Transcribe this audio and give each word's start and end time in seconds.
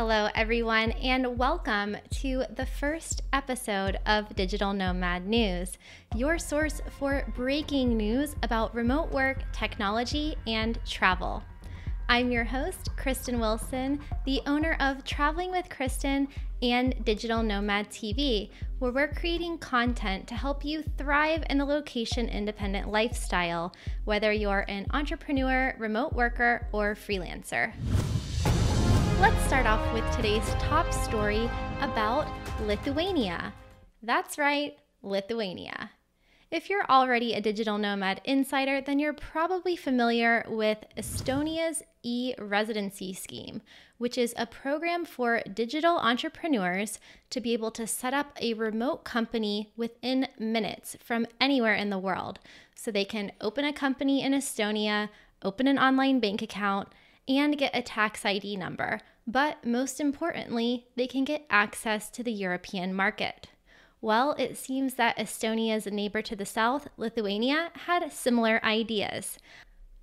Hello, 0.00 0.28
everyone, 0.36 0.92
and 0.92 1.36
welcome 1.36 1.96
to 2.20 2.44
the 2.54 2.66
first 2.66 3.22
episode 3.32 3.98
of 4.06 4.32
Digital 4.36 4.72
Nomad 4.72 5.26
News, 5.26 5.76
your 6.14 6.38
source 6.38 6.80
for 7.00 7.24
breaking 7.34 7.96
news 7.96 8.36
about 8.44 8.76
remote 8.76 9.10
work, 9.10 9.38
technology, 9.52 10.36
and 10.46 10.78
travel. 10.86 11.42
I'm 12.08 12.30
your 12.30 12.44
host, 12.44 12.90
Kristin 12.96 13.40
Wilson, 13.40 13.98
the 14.24 14.40
owner 14.46 14.76
of 14.78 15.02
Traveling 15.02 15.50
with 15.50 15.68
Kristin 15.68 16.28
and 16.62 17.04
Digital 17.04 17.42
Nomad 17.42 17.90
TV, 17.90 18.50
where 18.78 18.92
we're 18.92 19.12
creating 19.12 19.58
content 19.58 20.28
to 20.28 20.36
help 20.36 20.64
you 20.64 20.84
thrive 20.96 21.42
in 21.50 21.58
the 21.58 21.64
location 21.64 22.28
independent 22.28 22.88
lifestyle, 22.88 23.74
whether 24.04 24.30
you're 24.30 24.64
an 24.68 24.86
entrepreneur, 24.92 25.74
remote 25.76 26.12
worker, 26.12 26.68
or 26.70 26.94
freelancer. 26.94 27.72
Let's 29.20 29.44
start 29.46 29.66
off 29.66 29.92
with 29.92 30.08
today's 30.14 30.48
top 30.60 30.92
story 30.92 31.50
about 31.80 32.28
Lithuania. 32.62 33.52
That's 34.00 34.38
right, 34.38 34.78
Lithuania. 35.02 35.90
If 36.52 36.70
you're 36.70 36.86
already 36.88 37.32
a 37.32 37.40
digital 37.40 37.78
nomad 37.78 38.20
insider, 38.24 38.80
then 38.80 39.00
you're 39.00 39.12
probably 39.12 39.74
familiar 39.74 40.46
with 40.48 40.78
Estonia's 40.96 41.82
e 42.04 42.32
residency 42.38 43.12
scheme, 43.12 43.60
which 43.98 44.16
is 44.16 44.34
a 44.36 44.46
program 44.46 45.04
for 45.04 45.42
digital 45.52 45.98
entrepreneurs 45.98 47.00
to 47.30 47.40
be 47.40 47.52
able 47.54 47.72
to 47.72 47.88
set 47.88 48.14
up 48.14 48.38
a 48.40 48.54
remote 48.54 49.02
company 49.02 49.72
within 49.76 50.28
minutes 50.38 50.96
from 51.02 51.26
anywhere 51.40 51.74
in 51.74 51.90
the 51.90 51.98
world. 51.98 52.38
So 52.76 52.92
they 52.92 53.04
can 53.04 53.32
open 53.40 53.64
a 53.64 53.72
company 53.72 54.22
in 54.22 54.32
Estonia, 54.32 55.08
open 55.42 55.66
an 55.66 55.76
online 55.76 56.20
bank 56.20 56.40
account, 56.40 56.88
and 57.28 57.58
get 57.58 57.76
a 57.76 57.82
tax 57.82 58.24
ID 58.24 58.56
number. 58.56 59.00
But 59.26 59.64
most 59.64 60.00
importantly, 60.00 60.86
they 60.96 61.06
can 61.06 61.24
get 61.24 61.46
access 61.50 62.08
to 62.10 62.22
the 62.22 62.32
European 62.32 62.94
market. 62.94 63.48
Well, 64.00 64.32
it 64.38 64.56
seems 64.56 64.94
that 64.94 65.18
Estonia's 65.18 65.86
neighbor 65.86 66.22
to 66.22 66.36
the 66.36 66.46
south, 66.46 66.88
Lithuania, 66.96 67.70
had 67.86 68.10
similar 68.12 68.64
ideas. 68.64 69.38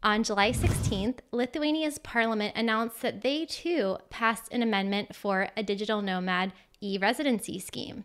On 0.04 0.22
July 0.22 0.52
16th, 0.52 1.20
Lithuania's 1.32 1.98
parliament 1.98 2.56
announced 2.56 3.02
that 3.02 3.22
they 3.22 3.46
too 3.46 3.98
passed 4.12 4.52
an 4.54 4.62
amendment 4.62 5.16
for 5.16 5.48
a 5.58 5.64
digital 5.64 6.02
nomad 6.02 6.54
e 6.80 7.00
residency 7.00 7.58
scheme. 7.58 8.04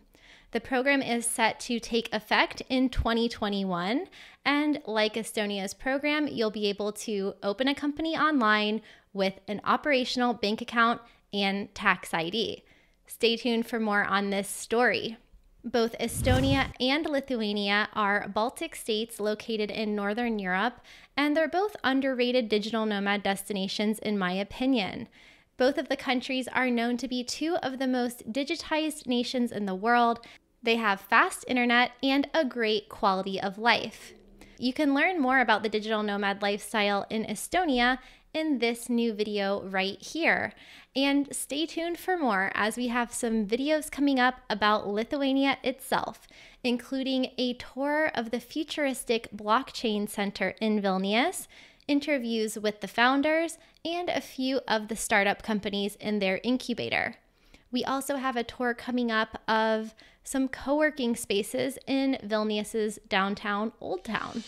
The 0.51 0.59
program 0.59 1.01
is 1.01 1.25
set 1.25 1.59
to 1.61 1.79
take 1.79 2.13
effect 2.13 2.61
in 2.69 2.89
2021. 2.89 4.07
And 4.43 4.81
like 4.85 5.13
Estonia's 5.13 5.73
program, 5.73 6.27
you'll 6.27 6.51
be 6.51 6.67
able 6.67 6.91
to 6.93 7.35
open 7.41 7.67
a 7.67 7.75
company 7.75 8.17
online 8.17 8.81
with 9.13 9.39
an 9.47 9.61
operational 9.63 10.33
bank 10.33 10.61
account 10.61 11.01
and 11.33 11.73
tax 11.73 12.13
ID. 12.13 12.63
Stay 13.07 13.37
tuned 13.37 13.65
for 13.65 13.79
more 13.79 14.03
on 14.03 14.29
this 14.29 14.49
story. 14.49 15.17
Both 15.63 15.97
Estonia 15.99 16.73
and 16.79 17.05
Lithuania 17.05 17.87
are 17.93 18.27
Baltic 18.27 18.75
states 18.75 19.19
located 19.19 19.69
in 19.69 19.95
Northern 19.95 20.39
Europe, 20.39 20.81
and 21.15 21.37
they're 21.37 21.47
both 21.47 21.75
underrated 21.83 22.49
digital 22.49 22.85
nomad 22.85 23.21
destinations, 23.21 23.99
in 23.99 24.17
my 24.17 24.31
opinion. 24.31 25.07
Both 25.57 25.77
of 25.77 25.89
the 25.89 25.95
countries 25.95 26.47
are 26.47 26.71
known 26.71 26.97
to 26.97 27.07
be 27.07 27.23
two 27.23 27.57
of 27.57 27.77
the 27.77 27.85
most 27.85 28.33
digitized 28.33 29.05
nations 29.05 29.51
in 29.51 29.67
the 29.67 29.75
world. 29.75 30.25
They 30.63 30.75
have 30.75 31.01
fast 31.01 31.43
internet 31.47 31.91
and 32.03 32.29
a 32.33 32.45
great 32.45 32.87
quality 32.87 33.41
of 33.41 33.57
life. 33.57 34.13
You 34.59 34.73
can 34.73 34.93
learn 34.93 35.19
more 35.19 35.39
about 35.39 35.63
the 35.63 35.69
digital 35.69 36.03
nomad 36.03 36.43
lifestyle 36.43 37.07
in 37.09 37.25
Estonia 37.25 37.97
in 38.33 38.59
this 38.59 38.89
new 38.89 39.11
video 39.11 39.63
right 39.63 39.99
here. 39.99 40.53
And 40.95 41.33
stay 41.33 41.65
tuned 41.65 41.97
for 41.97 42.15
more 42.15 42.51
as 42.53 42.77
we 42.77 42.89
have 42.89 43.11
some 43.11 43.47
videos 43.47 43.89
coming 43.89 44.19
up 44.19 44.35
about 44.49 44.87
Lithuania 44.87 45.57
itself, 45.63 46.27
including 46.63 47.31
a 47.37 47.53
tour 47.53 48.11
of 48.13 48.29
the 48.29 48.39
futuristic 48.39 49.29
blockchain 49.35 50.07
center 50.07 50.53
in 50.61 50.81
Vilnius, 50.81 51.47
interviews 51.87 52.59
with 52.59 52.81
the 52.81 52.87
founders, 52.87 53.57
and 53.83 54.09
a 54.09 54.21
few 54.21 54.59
of 54.67 54.89
the 54.89 54.95
startup 54.95 55.41
companies 55.41 55.95
in 55.95 56.19
their 56.19 56.39
incubator. 56.43 57.15
We 57.71 57.83
also 57.85 58.17
have 58.17 58.35
a 58.35 58.43
tour 58.43 58.73
coming 58.73 59.11
up 59.11 59.41
of 59.47 59.95
some 60.23 60.47
co 60.47 60.75
working 60.75 61.15
spaces 61.15 61.77
in 61.87 62.17
Vilnius's 62.23 62.99
downtown 63.09 63.71
Old 63.79 64.03
Town. 64.03 64.43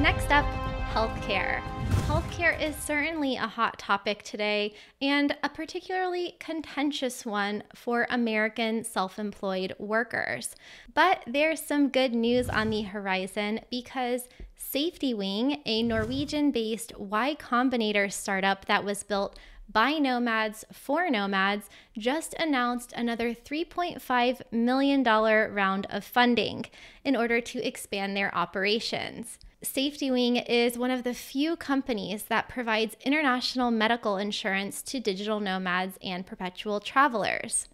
Next 0.00 0.30
up, 0.30 0.46
healthcare. 0.92 1.62
Healthcare 2.06 2.60
is 2.60 2.74
certainly 2.76 3.36
a 3.36 3.46
hot 3.46 3.78
topic 3.78 4.22
today 4.22 4.74
and 5.00 5.36
a 5.42 5.48
particularly 5.48 6.36
contentious 6.40 7.24
one 7.24 7.62
for 7.74 8.06
American 8.10 8.84
self 8.84 9.18
employed 9.18 9.74
workers. 9.78 10.54
But 10.92 11.22
there's 11.26 11.62
some 11.62 11.88
good 11.88 12.12
news 12.12 12.48
on 12.48 12.70
the 12.70 12.82
horizon 12.82 13.60
because 13.70 14.28
Safety 14.56 15.14
Wing, 15.14 15.62
a 15.64 15.82
Norwegian 15.82 16.50
based 16.50 16.98
Y 16.98 17.36
Combinator 17.38 18.12
startup 18.12 18.66
that 18.66 18.84
was 18.84 19.02
built 19.02 19.38
by 19.72 19.92
nomads 19.94 20.64
for 20.72 21.08
nomads, 21.10 21.68
just 21.96 22.34
announced 22.34 22.92
another 22.92 23.34
$3.5 23.34 24.40
million 24.50 25.02
round 25.02 25.86
of 25.90 26.04
funding 26.04 26.66
in 27.04 27.16
order 27.16 27.40
to 27.40 27.66
expand 27.66 28.16
their 28.16 28.34
operations. 28.34 29.38
Safety 29.62 30.10
Wing 30.10 30.36
is 30.36 30.76
one 30.76 30.90
of 30.90 31.04
the 31.04 31.14
few 31.14 31.54
companies 31.54 32.24
that 32.24 32.48
provides 32.48 32.96
international 33.04 33.70
medical 33.70 34.16
insurance 34.16 34.82
to 34.82 34.98
digital 34.98 35.38
nomads 35.38 35.98
and 36.02 36.26
perpetual 36.26 36.80
travelers. 36.80 37.68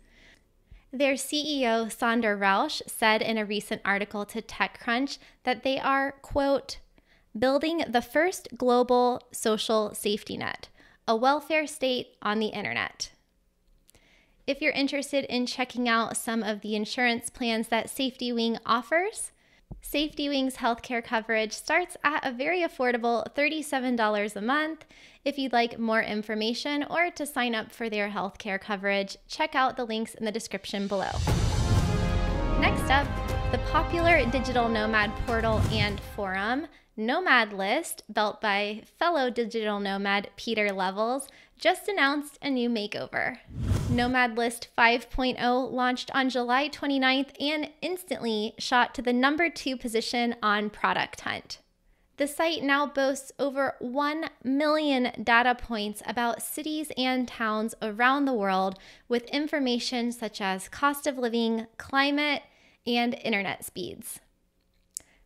Their 0.92 1.14
CEO, 1.14 1.86
Sondre 1.86 2.38
Rasch, 2.38 2.82
said 2.86 3.22
in 3.22 3.38
a 3.38 3.44
recent 3.44 3.82
article 3.84 4.24
to 4.26 4.42
TechCrunch 4.42 5.18
that 5.44 5.62
they 5.62 5.78
are, 5.78 6.12
quote, 6.12 6.78
building 7.38 7.84
the 7.88 8.02
first 8.02 8.48
global 8.56 9.22
social 9.32 9.94
safety 9.94 10.36
net, 10.36 10.68
a 11.08 11.16
welfare 11.16 11.66
state 11.66 12.16
on 12.20 12.38
the 12.38 12.48
internet. 12.48 13.10
If 14.46 14.60
you're 14.60 14.72
interested 14.72 15.24
in 15.24 15.46
checking 15.46 15.88
out 15.88 16.18
some 16.18 16.42
of 16.42 16.60
the 16.60 16.76
insurance 16.76 17.30
plans 17.30 17.68
that 17.68 17.88
Safety 17.88 18.30
Wing 18.30 18.58
offers, 18.66 19.32
SafetyWing's 19.82 20.56
healthcare 20.56 21.02
coverage 21.02 21.52
starts 21.52 21.96
at 22.04 22.26
a 22.26 22.32
very 22.32 22.60
affordable 22.60 23.24
$37 23.34 24.36
a 24.36 24.40
month. 24.42 24.84
If 25.24 25.38
you'd 25.38 25.52
like 25.52 25.78
more 25.78 26.02
information 26.02 26.84
or 26.90 27.10
to 27.12 27.24
sign 27.24 27.54
up 27.54 27.72
for 27.72 27.88
their 27.88 28.10
healthcare 28.10 28.60
coverage, 28.60 29.16
check 29.28 29.54
out 29.54 29.76
the 29.76 29.84
links 29.84 30.14
in 30.14 30.26
the 30.26 30.32
description 30.32 30.88
below. 30.88 31.12
Next 32.60 32.90
up, 32.90 33.06
the 33.52 33.58
popular 33.70 34.26
digital 34.30 34.68
nomad 34.68 35.10
portal 35.24 35.58
and 35.72 35.98
forum, 36.14 36.66
Nomad 36.98 37.54
List, 37.54 38.02
built 38.12 38.42
by 38.42 38.82
fellow 38.98 39.30
digital 39.30 39.80
nomad 39.80 40.28
Pieter 40.36 40.70
Levels, 40.70 41.28
just 41.56 41.88
announced 41.88 42.38
a 42.42 42.50
new 42.50 42.68
makeover. 42.68 43.38
Nomad 43.88 44.36
List 44.36 44.68
5.0 44.76 45.72
launched 45.72 46.10
on 46.14 46.28
July 46.28 46.68
29th 46.68 47.30
and 47.40 47.70
instantly 47.80 48.52
shot 48.58 48.94
to 48.94 49.00
the 49.00 49.14
number 49.14 49.48
two 49.48 49.78
position 49.78 50.36
on 50.42 50.68
Product 50.68 51.22
Hunt. 51.22 51.60
The 52.18 52.26
site 52.26 52.62
now 52.62 52.84
boasts 52.84 53.32
over 53.38 53.76
1 53.78 54.28
million 54.44 55.12
data 55.22 55.54
points 55.54 56.02
about 56.04 56.42
cities 56.42 56.92
and 56.98 57.26
towns 57.26 57.74
around 57.80 58.26
the 58.26 58.34
world 58.34 58.78
with 59.08 59.24
information 59.30 60.12
such 60.12 60.42
as 60.42 60.68
cost 60.68 61.06
of 61.06 61.16
living, 61.16 61.66
climate, 61.78 62.42
and 62.86 63.14
internet 63.22 63.64
speeds. 63.64 64.20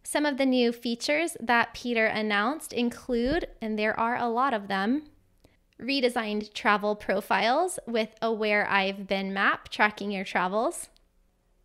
Some 0.02 0.26
of 0.26 0.36
the 0.36 0.46
new 0.46 0.72
features 0.72 1.36
that 1.40 1.74
Pieter 1.74 2.06
announced 2.06 2.72
include, 2.72 3.46
and 3.60 3.78
there 3.78 3.98
are 3.98 4.16
a 4.16 4.28
lot 4.28 4.52
of 4.52 4.68
them, 4.68 5.04
redesigned 5.80 6.52
travel 6.52 6.94
profiles 6.94 7.78
with 7.86 8.14
a 8.20 8.32
Where 8.32 8.68
I've 8.68 9.06
Been 9.06 9.32
map 9.32 9.68
tracking 9.68 10.10
your 10.10 10.24
travels, 10.24 10.88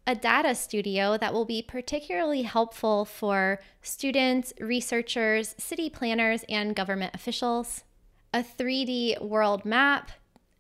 a 0.06 0.16
data 0.16 0.56
studio 0.56 1.18
that 1.18 1.34
will 1.34 1.45
be 1.45 1.62
particularly 1.62 2.44
helpful 2.44 3.04
for 3.04 3.60
students, 3.81 4.54
researchers, 4.60 5.54
city 5.57 5.89
planners, 5.89 6.45
and 6.48 6.75
government 6.75 7.13
officials, 7.13 7.84
a 8.34 8.42
3D 8.42 9.22
world 9.22 9.66
map, 9.66 10.12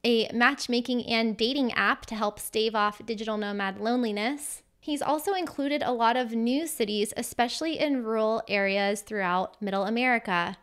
a 0.03 0.29
matchmaking 0.33 1.05
and 1.05 1.37
dating 1.37 1.71
app 1.73 2.05
to 2.07 2.15
help 2.15 2.39
stave 2.39 2.75
off 2.75 3.05
digital 3.05 3.37
nomad 3.37 3.79
loneliness. 3.79 4.63
He's 4.87 5.01
also 5.01 5.33
included 5.33 5.83
a 5.83 5.91
lot 5.91 6.15
of 6.15 6.31
new 6.31 6.65
cities, 6.65 7.13
especially 7.17 7.77
in 7.77 8.05
rural 8.05 8.41
areas 8.47 9.01
throughout 9.01 9.61
Middle 9.61 9.83
America. 9.83 10.55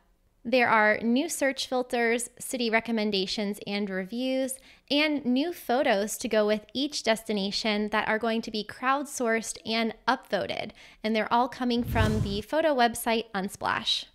There 0.42 0.66
are 0.66 0.98
new 1.02 1.28
search 1.28 1.66
filters, 1.66 2.30
city 2.38 2.70
recommendations 2.70 3.60
and 3.66 3.90
reviews, 3.90 4.54
and 4.90 5.26
new 5.26 5.52
photos 5.52 6.16
to 6.16 6.28
go 6.28 6.46
with 6.46 6.64
each 6.72 7.02
destination 7.02 7.90
that 7.90 8.08
are 8.08 8.18
going 8.18 8.40
to 8.40 8.50
be 8.50 8.64
crowdsourced 8.64 9.58
and 9.66 9.92
upvoted. 10.08 10.70
And 11.02 11.14
they're 11.14 11.30
all 11.30 11.46
coming 11.46 11.84
from 11.84 12.22
the 12.22 12.40
photo 12.40 12.74
website 12.74 13.26
Unsplash. 13.34 14.06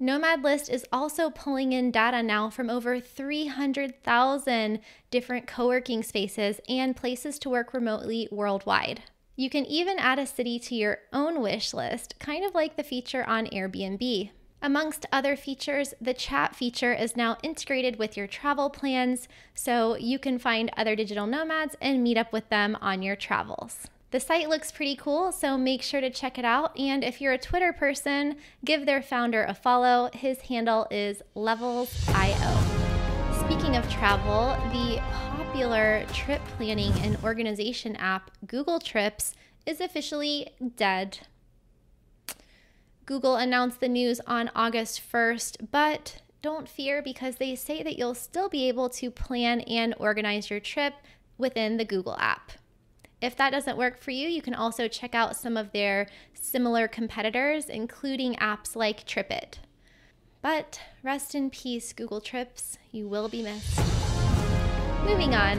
Nomad 0.00 0.42
List 0.42 0.68
is 0.68 0.84
also 0.92 1.30
pulling 1.30 1.72
in 1.72 1.92
data 1.92 2.24
now 2.24 2.50
from 2.50 2.68
over 2.68 2.98
300,000 2.98 4.80
different 5.12 5.46
co 5.46 5.68
working 5.68 6.02
spaces 6.02 6.60
and 6.68 6.96
places 6.96 7.38
to 7.38 7.48
work 7.48 7.72
remotely 7.72 8.26
worldwide. 8.32 9.04
You 9.36 9.50
can 9.50 9.66
even 9.66 9.98
add 9.98 10.20
a 10.20 10.26
city 10.26 10.60
to 10.60 10.76
your 10.76 10.98
own 11.12 11.40
wish 11.40 11.74
list, 11.74 12.14
kind 12.20 12.44
of 12.44 12.54
like 12.54 12.76
the 12.76 12.84
feature 12.84 13.24
on 13.24 13.46
Airbnb. 13.46 14.30
Amongst 14.62 15.06
other 15.12 15.34
features, 15.34 15.92
the 16.00 16.14
chat 16.14 16.54
feature 16.54 16.94
is 16.94 17.16
now 17.16 17.36
integrated 17.42 17.98
with 17.98 18.16
your 18.16 18.28
travel 18.28 18.70
plans, 18.70 19.28
so 19.52 19.96
you 19.96 20.18
can 20.18 20.38
find 20.38 20.70
other 20.76 20.94
digital 20.94 21.26
nomads 21.26 21.76
and 21.82 22.02
meet 22.02 22.16
up 22.16 22.32
with 22.32 22.48
them 22.48 22.78
on 22.80 23.02
your 23.02 23.16
travels. 23.16 23.88
The 24.12 24.20
site 24.20 24.48
looks 24.48 24.70
pretty 24.70 24.94
cool, 24.94 25.32
so 25.32 25.58
make 25.58 25.82
sure 25.82 26.00
to 26.00 26.08
check 26.08 26.38
it 26.38 26.44
out. 26.44 26.78
And 26.78 27.02
if 27.02 27.20
you're 27.20 27.32
a 27.32 27.38
Twitter 27.38 27.72
person, 27.72 28.36
give 28.64 28.86
their 28.86 29.02
founder 29.02 29.42
a 29.42 29.52
follow. 29.52 30.10
His 30.14 30.42
handle 30.42 30.86
is 30.92 31.20
Levels.io. 31.34 32.84
Speaking 33.44 33.76
of 33.76 33.90
travel, 33.90 34.56
the 34.70 35.02
popular 35.54 36.04
trip 36.12 36.44
planning 36.56 36.92
and 37.04 37.16
organization 37.22 37.94
app 37.94 38.28
Google 38.44 38.80
Trips 38.80 39.36
is 39.64 39.80
officially 39.80 40.48
dead. 40.74 41.20
Google 43.06 43.36
announced 43.36 43.78
the 43.78 43.88
news 43.88 44.20
on 44.26 44.50
August 44.56 45.00
1st, 45.12 45.68
but 45.70 46.22
don't 46.42 46.68
fear 46.68 47.00
because 47.00 47.36
they 47.36 47.54
say 47.54 47.84
that 47.84 47.96
you'll 47.96 48.16
still 48.16 48.48
be 48.48 48.66
able 48.66 48.88
to 48.88 49.12
plan 49.12 49.60
and 49.60 49.94
organize 50.00 50.50
your 50.50 50.58
trip 50.58 50.94
within 51.38 51.76
the 51.76 51.84
Google 51.84 52.16
app. 52.18 52.50
If 53.22 53.36
that 53.36 53.50
doesn't 53.50 53.78
work 53.78 53.96
for 54.00 54.10
you, 54.10 54.28
you 54.28 54.42
can 54.42 54.56
also 54.56 54.88
check 54.88 55.14
out 55.14 55.36
some 55.36 55.56
of 55.56 55.70
their 55.70 56.08
similar 56.32 56.88
competitors, 56.88 57.66
including 57.66 58.34
apps 58.34 58.74
like 58.74 59.06
TripIt. 59.06 59.58
But 60.42 60.80
rest 61.04 61.32
in 61.32 61.48
peace, 61.48 61.92
Google 61.92 62.20
Trips. 62.20 62.76
You 62.90 63.06
will 63.06 63.28
be 63.28 63.44
missed. 63.44 63.83
Moving 65.04 65.34
on. 65.34 65.58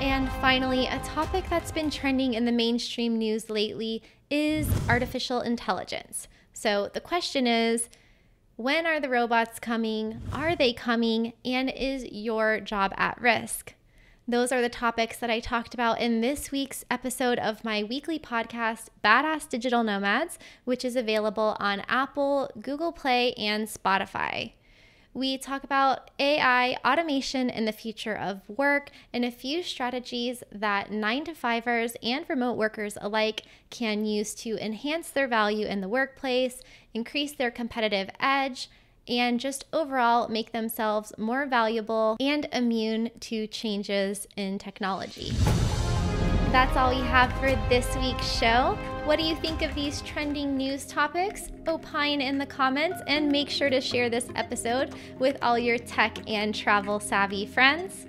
And 0.00 0.30
finally, 0.40 0.86
a 0.86 0.98
topic 1.00 1.44
that's 1.50 1.70
been 1.70 1.90
trending 1.90 2.32
in 2.32 2.46
the 2.46 2.52
mainstream 2.52 3.18
news 3.18 3.50
lately 3.50 4.02
is 4.30 4.68
artificial 4.88 5.42
intelligence. 5.42 6.28
So 6.54 6.90
the 6.92 7.00
question 7.00 7.46
is 7.46 7.90
when 8.56 8.86
are 8.86 9.00
the 9.00 9.10
robots 9.10 9.60
coming? 9.60 10.22
Are 10.32 10.56
they 10.56 10.72
coming? 10.72 11.34
And 11.44 11.70
is 11.70 12.06
your 12.06 12.58
job 12.58 12.92
at 12.96 13.20
risk? 13.20 13.74
Those 14.26 14.50
are 14.50 14.62
the 14.62 14.68
topics 14.68 15.18
that 15.18 15.30
I 15.30 15.40
talked 15.40 15.74
about 15.74 16.00
in 16.00 16.20
this 16.22 16.50
week's 16.50 16.84
episode 16.90 17.38
of 17.38 17.64
my 17.64 17.82
weekly 17.82 18.18
podcast, 18.18 18.88
Badass 19.04 19.48
Digital 19.48 19.84
Nomads, 19.84 20.38
which 20.64 20.84
is 20.84 20.96
available 20.96 21.56
on 21.60 21.82
Apple, 21.86 22.50
Google 22.60 22.92
Play, 22.92 23.34
and 23.34 23.68
Spotify. 23.68 24.52
We 25.14 25.38
talk 25.38 25.64
about 25.64 26.10
AI, 26.18 26.76
automation, 26.84 27.50
and 27.50 27.66
the 27.66 27.72
future 27.72 28.16
of 28.16 28.48
work, 28.48 28.90
and 29.12 29.24
a 29.24 29.30
few 29.30 29.62
strategies 29.62 30.44
that 30.52 30.92
nine 30.92 31.24
to 31.24 31.34
fivers 31.34 31.96
and 32.02 32.24
remote 32.28 32.56
workers 32.56 32.98
alike 33.00 33.42
can 33.70 34.04
use 34.04 34.34
to 34.36 34.62
enhance 34.64 35.10
their 35.10 35.26
value 35.26 35.66
in 35.66 35.80
the 35.80 35.88
workplace, 35.88 36.60
increase 36.94 37.32
their 37.32 37.50
competitive 37.50 38.10
edge, 38.20 38.68
and 39.08 39.40
just 39.40 39.64
overall 39.72 40.28
make 40.28 40.52
themselves 40.52 41.12
more 41.16 41.46
valuable 41.46 42.16
and 42.20 42.46
immune 42.52 43.10
to 43.20 43.46
changes 43.46 44.28
in 44.36 44.58
technology. 44.58 45.30
That's 46.52 46.76
all 46.76 46.90
we 46.90 47.00
have 47.06 47.32
for 47.40 47.50
this 47.68 47.96
week's 47.96 48.30
show. 48.30 48.78
What 49.08 49.18
do 49.18 49.24
you 49.24 49.36
think 49.36 49.62
of 49.62 49.74
these 49.74 50.02
trending 50.02 50.54
news 50.54 50.84
topics? 50.84 51.50
Opine 51.66 52.20
in 52.20 52.36
the 52.36 52.44
comments 52.44 53.00
and 53.06 53.32
make 53.32 53.48
sure 53.48 53.70
to 53.70 53.80
share 53.80 54.10
this 54.10 54.28
episode 54.36 54.94
with 55.18 55.38
all 55.40 55.58
your 55.58 55.78
tech 55.78 56.18
and 56.28 56.54
travel 56.54 57.00
savvy 57.00 57.46
friends. 57.46 58.06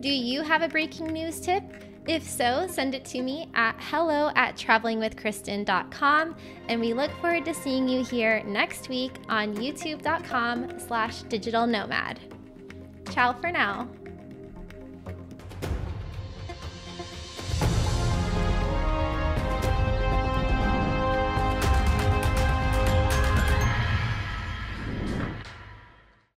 Do 0.00 0.08
you 0.08 0.40
have 0.40 0.62
a 0.62 0.68
breaking 0.68 1.08
news 1.08 1.38
tip? 1.38 1.62
If 2.06 2.22
so, 2.22 2.66
send 2.66 2.94
it 2.94 3.04
to 3.04 3.20
me 3.20 3.50
at 3.52 3.76
hello 3.78 4.30
at 4.36 4.56
travelingwithkristin.com 4.56 6.36
and 6.70 6.80
we 6.80 6.94
look 6.94 7.10
forward 7.20 7.44
to 7.44 7.52
seeing 7.52 7.86
you 7.86 8.02
here 8.02 8.42
next 8.46 8.88
week 8.88 9.12
on 9.28 9.54
youtube.com 9.54 10.80
slash 10.80 11.24
digital 11.24 11.66
nomad. 11.66 12.20
Ciao 13.10 13.34
for 13.34 13.52
now. 13.52 13.86